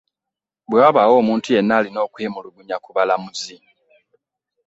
[0.69, 3.55] Bwe wabaawo omuntu yenna alina okwemulugunya ku balamuzi